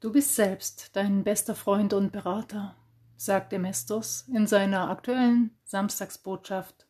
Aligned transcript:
Du 0.00 0.10
bist 0.10 0.34
selbst 0.34 0.96
dein 0.96 1.22
bester 1.24 1.54
Freund 1.54 1.92
und 1.92 2.10
Berater, 2.10 2.74
sagte 3.18 3.58
Mestos 3.58 4.24
in 4.32 4.46
seiner 4.46 4.88
aktuellen 4.88 5.54
Samstagsbotschaft 5.64 6.86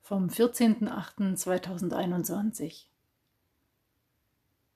vom 0.00 0.28
14.08.2021. 0.28 2.86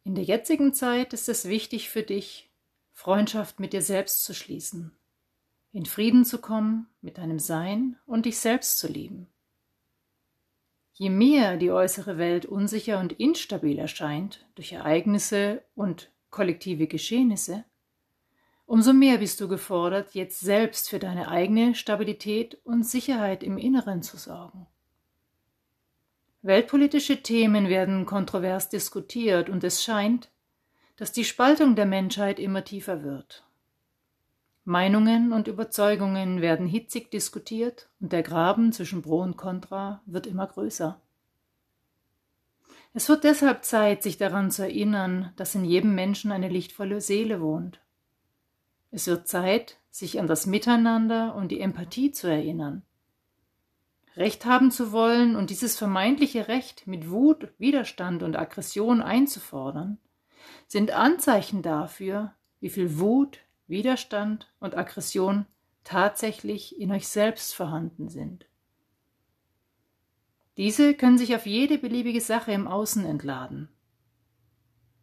In 0.04 0.14
der 0.14 0.24
jetzigen 0.24 0.74
Zeit 0.74 1.14
ist 1.14 1.30
es 1.30 1.46
wichtig 1.46 1.88
für 1.88 2.02
dich, 2.02 2.50
Freundschaft 2.92 3.58
mit 3.58 3.72
dir 3.72 3.80
selbst 3.80 4.22
zu 4.22 4.34
schließen, 4.34 4.94
in 5.72 5.86
Frieden 5.86 6.26
zu 6.26 6.42
kommen 6.42 6.88
mit 7.00 7.16
deinem 7.16 7.38
Sein 7.38 7.96
und 8.04 8.26
dich 8.26 8.38
selbst 8.38 8.76
zu 8.76 8.86
lieben. 8.86 9.28
Je 10.92 11.08
mehr 11.08 11.56
die 11.56 11.70
äußere 11.70 12.18
Welt 12.18 12.44
unsicher 12.44 13.00
und 13.00 13.14
instabil 13.14 13.78
erscheint 13.78 14.46
durch 14.56 14.72
Ereignisse 14.72 15.62
und 15.74 16.12
kollektive 16.28 16.86
Geschehnisse, 16.86 17.64
Umso 18.68 18.92
mehr 18.92 19.16
bist 19.16 19.40
du 19.40 19.48
gefordert, 19.48 20.12
jetzt 20.12 20.40
selbst 20.40 20.90
für 20.90 20.98
deine 20.98 21.28
eigene 21.28 21.74
Stabilität 21.74 22.58
und 22.64 22.84
Sicherheit 22.84 23.42
im 23.42 23.56
Inneren 23.56 24.02
zu 24.02 24.18
sorgen. 24.18 24.66
Weltpolitische 26.42 27.22
Themen 27.22 27.70
werden 27.70 28.04
kontrovers 28.04 28.68
diskutiert 28.68 29.48
und 29.48 29.64
es 29.64 29.82
scheint, 29.82 30.28
dass 30.96 31.12
die 31.12 31.24
Spaltung 31.24 31.76
der 31.76 31.86
Menschheit 31.86 32.38
immer 32.38 32.62
tiefer 32.62 33.02
wird. 33.02 33.42
Meinungen 34.66 35.32
und 35.32 35.48
Überzeugungen 35.48 36.42
werden 36.42 36.66
hitzig 36.66 37.10
diskutiert 37.10 37.88
und 38.00 38.12
der 38.12 38.22
Graben 38.22 38.72
zwischen 38.72 39.00
Pro 39.00 39.20
und 39.20 39.38
Contra 39.38 40.02
wird 40.04 40.26
immer 40.26 40.46
größer. 40.46 41.00
Es 42.92 43.08
wird 43.08 43.24
deshalb 43.24 43.64
Zeit, 43.64 44.02
sich 44.02 44.18
daran 44.18 44.50
zu 44.50 44.60
erinnern, 44.60 45.32
dass 45.36 45.54
in 45.54 45.64
jedem 45.64 45.94
Menschen 45.94 46.32
eine 46.32 46.50
lichtvolle 46.50 47.00
Seele 47.00 47.40
wohnt 47.40 47.80
es 48.90 49.06
wird 49.06 49.28
Zeit, 49.28 49.78
sich 49.90 50.18
an 50.18 50.26
das 50.26 50.46
Miteinander 50.46 51.34
und 51.34 51.48
die 51.48 51.60
Empathie 51.60 52.10
zu 52.10 52.28
erinnern. 52.28 52.82
Recht 54.16 54.46
haben 54.46 54.70
zu 54.70 54.92
wollen 54.92 55.36
und 55.36 55.50
dieses 55.50 55.76
vermeintliche 55.76 56.48
Recht 56.48 56.86
mit 56.86 57.10
Wut, 57.10 57.52
Widerstand 57.58 58.22
und 58.22 58.36
Aggression 58.36 59.00
einzufordern, 59.00 59.98
sind 60.66 60.90
Anzeichen 60.90 61.62
dafür, 61.62 62.34
wie 62.60 62.70
viel 62.70 62.98
Wut, 62.98 63.40
Widerstand 63.66 64.52
und 64.58 64.76
Aggression 64.76 65.46
tatsächlich 65.84 66.80
in 66.80 66.90
euch 66.90 67.06
selbst 67.06 67.54
vorhanden 67.54 68.08
sind. 68.08 68.46
Diese 70.56 70.94
können 70.94 71.18
sich 71.18 71.36
auf 71.36 71.46
jede 71.46 71.78
beliebige 71.78 72.20
Sache 72.20 72.50
im 72.50 72.66
Außen 72.66 73.04
entladen. 73.04 73.68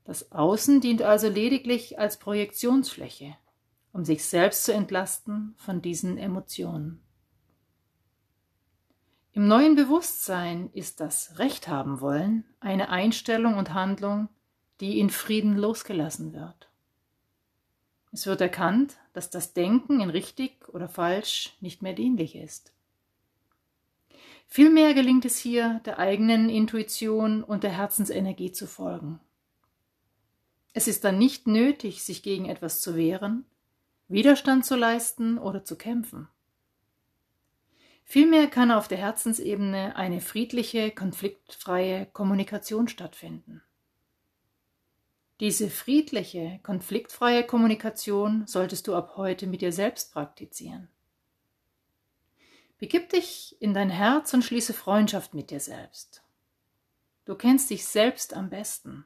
Das 0.04 0.34
Außen 0.34 0.82
dient 0.82 1.02
also 1.02 1.30
lediglich 1.30 1.98
als 1.98 2.18
Projektionsfläche 2.18 3.38
um 3.96 4.04
sich 4.04 4.26
selbst 4.26 4.66
zu 4.66 4.74
entlasten 4.74 5.56
von 5.56 5.82
diesen 5.82 6.18
Emotionen. 6.18 7.02
Im 9.32 9.48
neuen 9.48 9.76
Bewusstsein 9.76 10.70
ist 10.74 11.00
das 11.00 11.40
Recht 11.40 11.70
haben 11.70 12.02
wollen 12.02 12.44
eine 12.60 12.90
Einstellung 12.90 13.56
und 13.56 13.74
Handlung, 13.74 14.28
die 14.82 15.00
in 15.00 15.10
Frieden 15.10 15.56
losgelassen 15.56 16.34
wird. 16.34 16.70
Es 18.12 18.26
wird 18.26 18.42
erkannt, 18.42 18.98
dass 19.14 19.30
das 19.30 19.54
Denken 19.54 20.02
in 20.02 20.10
richtig 20.10 20.68
oder 20.68 20.90
falsch 20.90 21.56
nicht 21.62 21.82
mehr 21.82 21.94
dienlich 21.94 22.36
ist. 22.36 22.74
Vielmehr 24.46 24.94
gelingt 24.94 25.24
es 25.24 25.38
hier, 25.38 25.80
der 25.86 26.00
eigenen 26.00 26.50
Intuition 26.50 27.46
und 27.46 27.64
der 27.64 27.72
Herzensenergie 27.72 28.52
zu 28.52 28.68
folgen. 28.68 29.22
Es 30.74 30.90
ist 30.90 31.06
dann 31.06 31.18
nicht 31.18 31.48
nötig, 31.48 32.04
sich 32.04 32.24
gegen 32.24 32.48
etwas 32.48 32.82
zu 32.82 32.98
wehren, 32.98 33.46
Widerstand 34.08 34.66
zu 34.66 34.76
leisten 34.76 35.40
oder 35.40 35.64
zu 35.64 35.76
kämpfen. 35.76 36.28
Vielmehr 38.04 38.48
kann 38.48 38.70
auf 38.70 38.88
der 38.88 39.00
Herzensebene 39.00 39.96
eine 39.96 40.22
friedliche, 40.22 40.92
konfliktfreie 40.92 42.06
Kommunikation 42.06 42.88
stattfinden. 42.88 43.64
Diese 45.40 45.72
friedliche, 45.72 46.60
konfliktfreie 46.62 47.44
Kommunikation 47.44 48.46
solltest 48.46 48.88
du 48.88 48.96
ab 48.96 49.14
heute 49.18 49.48
mit 49.48 49.62
dir 49.62 49.72
selbst 49.72 50.14
praktizieren. 50.14 50.88
Begib 52.78 53.10
dich 53.10 53.58
in 53.60 53.74
dein 53.74 53.90
Herz 53.90 54.34
und 54.36 54.44
schließe 54.44 54.74
Freundschaft 54.74 55.34
mit 55.34 55.50
dir 55.50 55.60
selbst. 55.60 56.22
Du 57.26 57.34
kennst 57.34 57.72
dich 57.72 57.86
selbst 57.86 58.36
am 58.36 58.52
besten. 58.52 59.06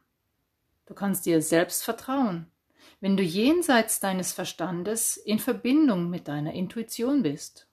Du 0.86 0.94
kannst 0.94 1.26
dir 1.26 1.42
selbst 1.42 1.84
vertrauen 1.86 2.52
wenn 3.02 3.16
du 3.16 3.24
jenseits 3.24 4.00
deines 4.00 4.34
Verstandes 4.34 5.18
in 5.18 5.40
Verbindung 5.40 6.10
mit 6.10 6.28
deiner 6.28 6.54
Intuition 6.54 7.24
bist. 7.24 7.68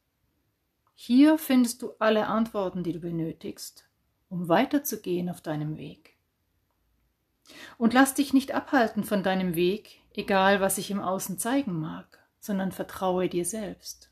Hier 0.95 1.37
findest 1.39 1.83
du 1.83 1.93
alle 1.99 2.27
Antworten, 2.27 2.83
die 2.83 2.93
du 2.93 3.01
benötigst, 3.01 3.89
um 4.29 4.49
weiterzugehen 4.49 5.29
auf 5.29 5.41
deinem 5.41 5.77
Weg. 5.77 6.17
Und 7.79 7.93
lass 7.93 8.15
dich 8.15 8.33
nicht 8.33 8.53
abhalten 8.53 9.05
von 9.05 9.23
deinem 9.23 9.55
Weg, 9.55 10.01
egal 10.15 10.61
was 10.61 10.77
sich 10.77 10.91
im 10.91 11.01
Außen 11.01 11.39
zeigen 11.39 11.79
mag, 11.79 12.19
sondern 12.41 12.73
vertraue 12.73 13.29
dir 13.29 13.45
selbst. 13.45 14.11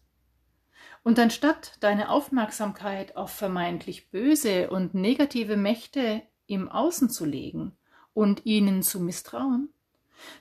Und 1.02 1.19
anstatt 1.19 1.76
deine 1.81 2.10
Aufmerksamkeit 2.10 3.16
auf 3.16 3.31
vermeintlich 3.31 4.10
böse 4.10 4.70
und 4.70 4.94
negative 4.94 5.56
Mächte 5.56 6.22
im 6.46 6.69
Außen 6.69 7.10
zu 7.10 7.25
legen 7.25 7.76
und 8.14 8.46
ihnen 8.46 8.82
zu 8.82 9.00
misstrauen, 9.00 9.74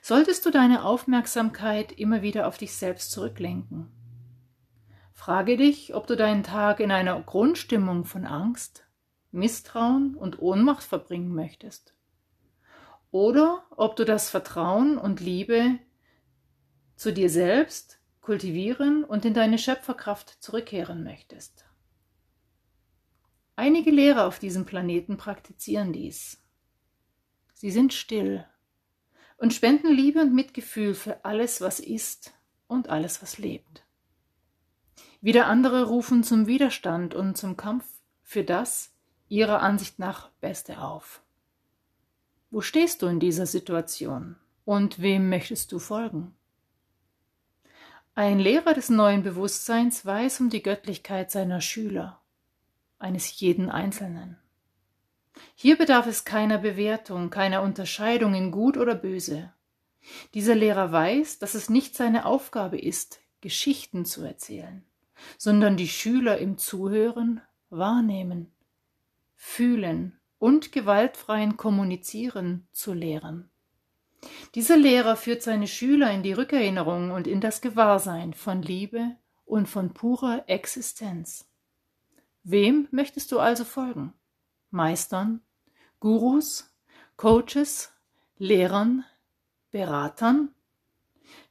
solltest 0.02 0.44
du 0.46 0.50
deine 0.50 0.84
Aufmerksamkeit 0.84 1.92
immer 1.92 2.22
wieder 2.22 2.46
auf 2.46 2.58
dich 2.58 2.74
selbst 2.74 3.10
zurücklenken. 3.10 3.90
Frage 5.12 5.56
dich, 5.56 5.94
ob 5.94 6.06
du 6.06 6.16
deinen 6.16 6.42
Tag 6.42 6.80
in 6.80 6.90
einer 6.90 7.20
Grundstimmung 7.22 8.04
von 8.04 8.26
Angst, 8.26 8.86
Misstrauen 9.30 10.14
und 10.14 10.40
Ohnmacht 10.40 10.82
verbringen 10.82 11.34
möchtest. 11.34 11.94
Oder 13.10 13.64
ob 13.70 13.96
du 13.96 14.04
das 14.04 14.28
Vertrauen 14.28 14.98
und 14.98 15.20
Liebe 15.20 15.78
zu 16.96 17.12
dir 17.12 17.30
selbst 17.30 18.00
kultivieren 18.20 19.04
und 19.04 19.24
in 19.24 19.34
deine 19.34 19.58
Schöpferkraft 19.58 20.42
zurückkehren 20.42 21.04
möchtest. 21.04 21.64
Einige 23.56 23.90
Lehrer 23.90 24.26
auf 24.26 24.38
diesem 24.38 24.66
Planeten 24.66 25.16
praktizieren 25.16 25.92
dies. 25.92 26.42
Sie 27.52 27.70
sind 27.70 27.92
still 27.92 28.44
und 29.36 29.52
spenden 29.52 29.92
Liebe 29.92 30.20
und 30.20 30.34
Mitgefühl 30.34 30.94
für 30.94 31.24
alles, 31.24 31.60
was 31.60 31.80
ist 31.80 32.34
und 32.66 32.88
alles, 32.88 33.22
was 33.22 33.38
lebt. 33.38 33.84
Wieder 35.20 35.46
andere 35.46 35.84
rufen 35.84 36.22
zum 36.22 36.46
Widerstand 36.46 37.14
und 37.14 37.36
zum 37.36 37.56
Kampf 37.56 37.84
für 38.22 38.44
das 38.44 38.92
ihrer 39.28 39.60
Ansicht 39.60 39.98
nach 39.98 40.28
Beste 40.40 40.80
auf. 40.80 41.22
Wo 42.50 42.60
stehst 42.60 43.02
du 43.02 43.06
in 43.06 43.20
dieser 43.20 43.46
Situation 43.46 44.36
und 44.64 45.00
wem 45.00 45.28
möchtest 45.28 45.72
du 45.72 45.78
folgen? 45.78 46.34
Ein 48.14 48.38
Lehrer 48.38 48.74
des 48.74 48.90
neuen 48.90 49.24
Bewusstseins 49.24 50.06
weiß 50.06 50.40
um 50.40 50.50
die 50.50 50.62
Göttlichkeit 50.62 51.32
seiner 51.32 51.60
Schüler, 51.60 52.20
eines 52.98 53.40
jeden 53.40 53.70
Einzelnen. 53.70 54.38
Hier 55.54 55.76
bedarf 55.76 56.06
es 56.06 56.24
keiner 56.24 56.58
Bewertung, 56.58 57.30
keiner 57.30 57.62
Unterscheidung 57.62 58.34
in 58.34 58.50
gut 58.50 58.76
oder 58.76 58.94
böse. 58.94 59.52
Dieser 60.34 60.54
Lehrer 60.54 60.92
weiß, 60.92 61.38
dass 61.38 61.54
es 61.54 61.70
nicht 61.70 61.96
seine 61.96 62.26
Aufgabe 62.26 62.78
ist, 62.78 63.20
Geschichten 63.40 64.04
zu 64.04 64.22
erzählen, 64.22 64.84
sondern 65.38 65.76
die 65.76 65.88
Schüler 65.88 66.38
im 66.38 66.58
Zuhören, 66.58 67.40
Wahrnehmen, 67.70 68.52
Fühlen 69.34 70.18
und 70.38 70.72
gewaltfreien 70.72 71.56
Kommunizieren 71.56 72.66
zu 72.72 72.92
lehren. 72.92 73.50
Dieser 74.54 74.76
Lehrer 74.76 75.16
führt 75.16 75.42
seine 75.42 75.66
Schüler 75.66 76.10
in 76.10 76.22
die 76.22 76.32
Rückerinnerung 76.32 77.10
und 77.10 77.26
in 77.26 77.40
das 77.40 77.60
Gewahrsein 77.60 78.32
von 78.32 78.62
Liebe 78.62 79.16
und 79.44 79.68
von 79.68 79.92
purer 79.92 80.44
Existenz. 80.46 81.46
Wem 82.42 82.88
möchtest 82.90 83.32
du 83.32 83.38
also 83.38 83.64
folgen? 83.64 84.12
Meistern, 84.74 85.40
Gurus, 86.00 86.74
Coaches, 87.16 87.92
Lehrern, 88.38 89.04
Beratern? 89.70 90.48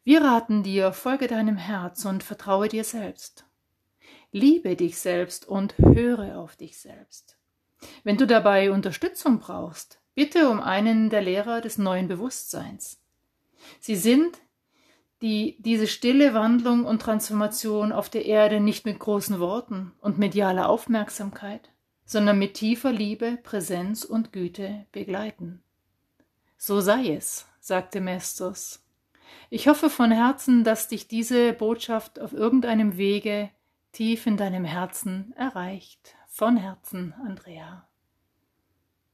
Wir 0.04 0.22
raten 0.22 0.62
dir, 0.62 0.92
folge 0.92 1.28
deinem 1.28 1.56
Herz 1.56 2.04
und 2.04 2.22
vertraue 2.22 2.68
dir 2.68 2.84
selbst. 2.84 3.46
Liebe 4.34 4.76
dich 4.76 5.00
selbst 5.00 5.48
und 5.48 5.78
höre 5.78 6.38
auf 6.38 6.58
dich 6.58 6.78
selbst. 6.78 7.38
Wenn 8.04 8.18
du 8.18 8.28
dabei 8.28 8.72
Unterstützung 8.72 9.40
brauchst, 9.40 10.02
bitte 10.16 10.50
um 10.50 10.60
einen 10.60 11.10
der 11.10 11.22
Lehrer 11.22 11.62
des 11.62 11.78
neuen 11.78 12.10
Bewusstseins. 12.10 13.00
Sie 13.80 13.96
sind 13.96 14.38
die 15.22 15.56
diese 15.60 15.88
stille 15.88 16.34
Wandlung 16.34 16.84
und 16.84 17.02
Transformation 17.02 17.94
auf 17.94 18.10
der 18.10 18.26
Erde 18.26 18.60
nicht 18.60 18.86
mit 18.86 19.00
großen 19.00 19.40
Worten 19.40 19.94
und 20.02 20.20
medialer 20.20 20.68
Aufmerksamkeit, 20.68 21.73
sondern 22.06 22.40
mit 22.40 22.56
tiefer 22.56 22.92
Liebe, 22.92 23.38
Präsenz 23.42 24.04
und 24.04 24.32
Güte 24.32 24.86
begleiten. 24.92 25.64
So 26.58 26.82
sei 26.82 27.14
es, 27.14 27.46
sagte 27.60 28.02
Mestos. 28.02 28.84
Ich 29.50 29.68
hoffe 29.68 29.90
von 29.90 30.12
Herzen, 30.12 30.64
dass 30.64 30.88
dich 30.88 31.08
diese 31.08 31.54
Botschaft 31.54 32.20
auf 32.20 32.34
irgendeinem 32.34 32.98
Wege 32.98 33.50
tief 33.92 34.26
in 34.26 34.38
deinem 34.38 34.66
Herzen 34.66 35.34
erreicht. 35.36 36.16
Von 36.28 36.58
Herzen, 36.58 37.14
Andrea. 37.26 37.88